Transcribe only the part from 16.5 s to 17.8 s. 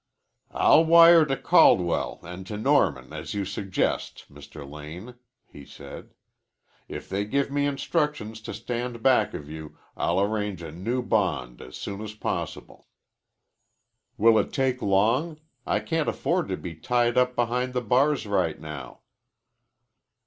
be tied up behind